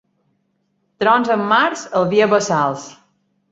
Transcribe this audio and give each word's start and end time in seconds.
Trons 1.03 1.29
en 1.35 1.45
març, 1.53 1.85
el 2.01 2.09
vi 2.17 2.25
a 2.29 2.31
bassals. 2.35 2.91